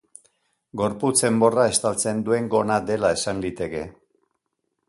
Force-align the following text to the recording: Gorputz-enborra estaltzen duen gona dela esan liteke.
Gorputz-enborra 0.81 1.67
estaltzen 1.73 2.25
duen 2.31 2.49
gona 2.57 2.81
dela 2.89 3.15
esan 3.19 3.45
liteke. 3.47 3.85